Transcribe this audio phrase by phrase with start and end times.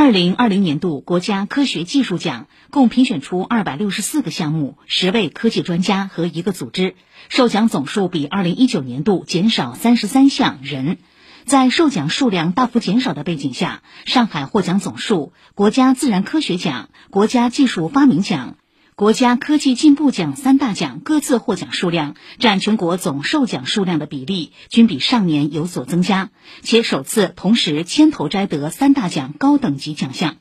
[0.00, 6.94] 二零二零年度国家科学技术奖共评选出二百六十四个项目、十位科技专家和一个组织，
[7.28, 10.98] 受奖总数比二零一九年度减少三十三项人。
[11.46, 18.54] 在受奖数量大幅减少的背景下，上海获奖总数、国家自然科学奖、国家技术发明奖。
[18.98, 26.30] 国家科技进步奖三大奖各自获奖数量占全国总受奖数量的比例均比上年有所增加，
[26.62, 30.38] 且首次同时牵头摘得三大奖高等级奖项，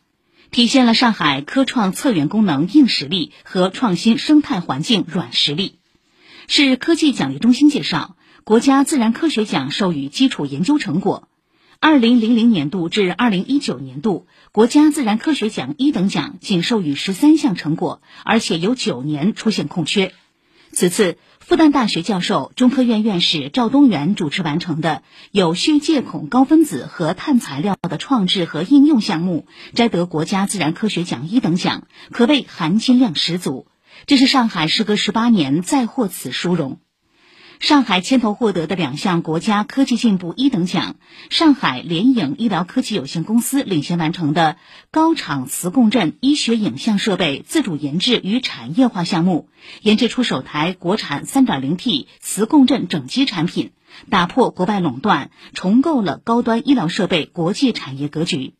[0.50, 5.78] 体现了上海科创策源功能硬实力和创新生态环境软实力。
[6.48, 11.30] 市科技奖励中心介绍，国家自然科学奖授予基础研究成果。
[11.80, 20.14] 二零零零年度至二零一九年度，国家自然科学奖一等奖仅授予十三项成果，而且有九年出现空缺。
[20.72, 33.68] 此次，复旦大学教授、中科院院士赵东元主持完成的有序介孔高分子和碳材料的创制和应用项目，摘得国家自然科学奖一等奖，可谓含金量十足。
[34.08, 36.80] 这是上海时隔十八年再获此殊荣。
[37.60, 40.96] 上海牵头获得的两项国家科技进步一等奖，
[41.30, 44.58] 上海联影医疗科技有限公司领先完成的
[44.92, 49.50] 高场磁共振医学影像设备自主研制与产业化项目，
[49.82, 53.72] 研制出首台国产 3.0T 磁共振整机产品，
[54.10, 58.54] 打破国外垄断，重构了高端医疗设备国际产业格局。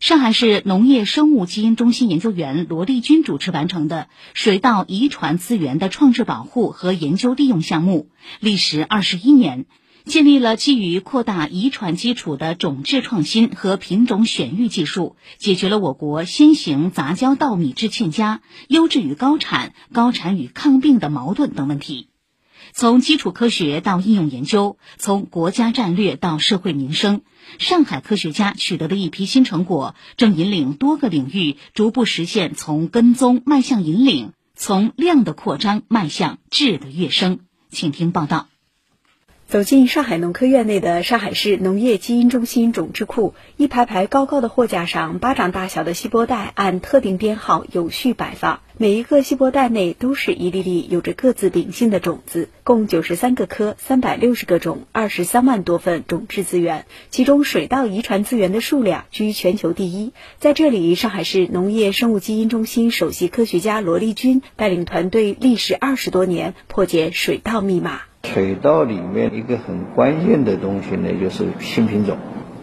[0.00, 9.66] 上海市农业生物基因中心研究员罗丽君主持完成的水稻遗传资源的创制保护和研究利用项目，历时二十一年，
[10.04, 22.07] 建立了基于扩大遗传基础的种质创新和品种选育技术，解决了我国新型杂交稻米质欠佳、优质与高产、高产与抗病的矛盾等问题。
[22.78, 27.22] 从基础科学到应用研究，从国家战略到社会民生，
[27.58, 37.40] 上海科学家取得的一批新成果，正引领多个领域逐步实现从跟踪迈向引领，从量的扩张迈向质的跃升。
[37.68, 38.46] 请听报道。
[39.48, 60.12] 走进上海农科院内的上海市农业基因中心种质库，一排排高高的货架上，巴掌大小的锡箔袋按特定编号有序摆放，每一个锡箔袋内都是一粒粒有着各自秉性的种子，共九十三个科，三百六十个种，二十三万多份种质资源，其中水稻遗传资源的数量居全球第一。
[60.38, 68.07] 在这里，上海市农业生物基因中心首席科学家罗丽君带领团队，历时二十多年破解水稻密码。
[68.28, 72.18] 水稻里面一个很关键的东西呢，就是新品种，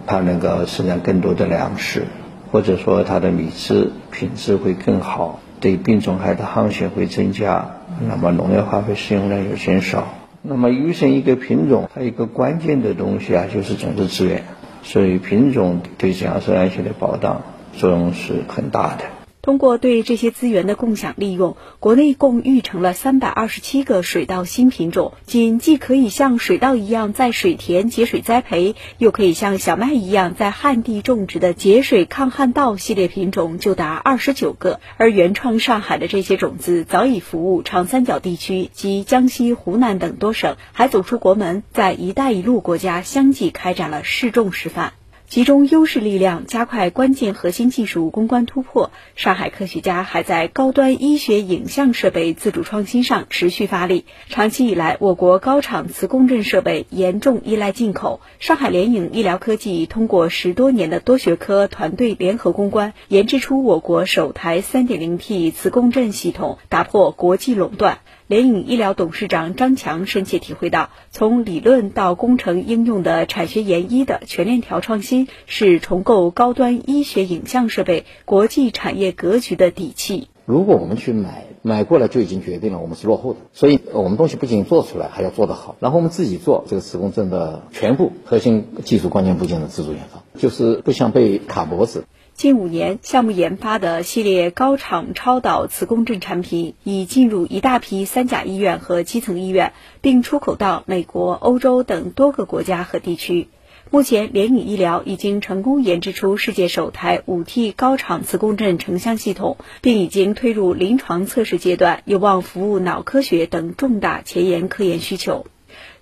[0.06, 2.04] 它能够生产更多的粮食，
[2.52, 7.78] 或者说它的米质品质会更好，对病虫害的항性会增加，
[8.08, 10.08] 那么农药化肥使用量有减少。
[10.44, 14.44] 那么育成一个品种，它一个关键的东西啊，就是种子资源，
[14.84, 17.42] 所以品种对粮食安全的保障
[17.74, 19.15] 作用是很大的。
[19.46, 25.14] 通过对这些资源的共享利用，国内共育成了三百二十七个水稻新品种。
[25.28, 34.80] 仅既可以像水稻一样在水田节水栽培，又可以像小麦一样在旱地种植的节水抗旱稻系列品种就达二十九个。
[34.98, 44.94] 而原创上海的这些种子早已服务长三角地区及江西、湖南等多省，还走出国门，在“一带一路”国家相继开展了试种示范。
[45.36, 48.90] 集中优势力量，加快关键核心技术攻关突破。
[49.18, 54.06] 上海科学家还在高端医学影像设备自主创新上持续发力。
[54.30, 58.22] 长期以来，我国高场磁共振设备严重依赖进口。
[58.40, 68.00] 上海联影医疗科技通过十多年的多学科团队联合攻关，研制出我国首台 3.0T 磁共振系统，打破国际垄断。
[68.28, 80.28] 联影医疗董事长张强深切体会到，从理论到工程应用的产学研一的全链条创新，是重构高端医学影像设备国际产业格局的底气。
[80.46, 85.76] 如果我们去买，买过来就已经决定了我们是落后的，所以我们东西不仅做出来，还要做得好。
[85.80, 92.06] 然后我们自己做这个磁共振的全部核心技术关键部件的自主研发，就是不想被卡脖子。
[92.36, 99.72] 近五年，项目研发的系列高场超导磁共振产品已进入一大批三甲医院和基层医院，
[100.02, 103.48] 并出口到美国、欧洲等多个国家和地区。
[103.90, 115.46] 目前，联影医疗已经成功研制出世界首台五 T 高场磁共振成像系统，并已经推入临床测试阶段，有望服务脑科学等重大前沿科研需求。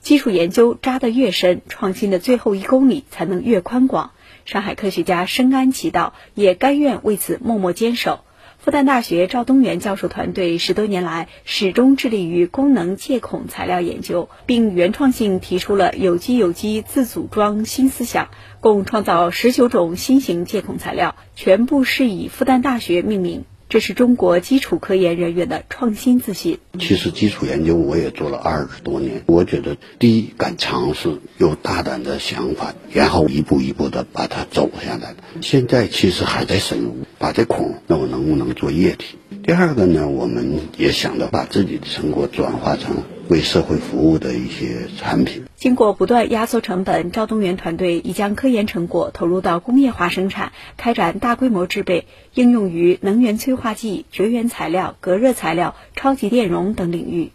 [0.04, 4.12] 基础研究扎得越深，创新的最后一公里才能越宽广。
[4.44, 8.20] 上海科学家深谙其道，也甘愿为此默默坚守。
[8.60, 18.28] 复旦大学赵东元教授团队十多年来始终致力于功能介孔材料研究，并原创性提出了有机有机自组装新思想，
[18.60, 23.46] 共创造十九种新型介孔材料，全部是以复旦大学命名。
[23.74, 26.60] 这是中国基础科研人员的创新自信。
[26.78, 35.16] 其实基础研究我也做了二十多年，我觉得第一敢尝试，有大胆的想法，然后一步一步的把它走下来。
[35.42, 39.18] 现在其实还在深入，把这孔，那我能不能做液体？
[39.44, 42.98] 第二个呢，我们也想着把自己的成果转化成
[43.30, 45.44] 为社会服务的一些产品。
[45.56, 57.32] 经过不断压缩成本，赵东元团队已将科研成果投入到工业化生产，开展大规模制备，应用于能源催化剂、绝缘材料、隔热材料、超级电容等领域。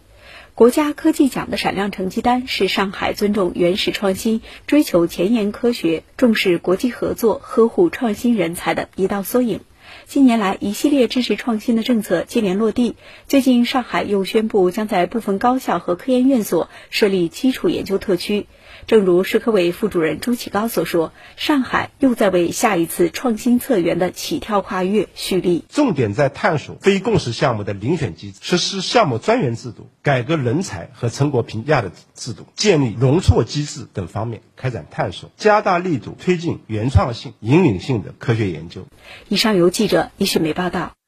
[0.53, 9.61] 国家科技奖的闪亮成绩单是上海尊重原始创新、追求前沿科学、重视国际合作、呵护创新人才的一道缩影。
[10.05, 12.95] 近年来，一系列支持创新的政策接连落地。
[13.27, 18.47] 最近，上海又宣布将在部分高校和科研院所设立基础研究特区。
[18.87, 25.65] 正如市科委副主任朱启高所说，上海又在为下一次创新策源的起跳跨越蓄力。
[25.69, 38.87] 重点在探索非共识项目的遴选机制，实施项目专员制度，改革人才和成果评价的制度，建立容错机制等方面开展探索，加大力度推进原创性、引领性的科学研究。
[39.27, 40.98] 以上由记者李雪梅报道。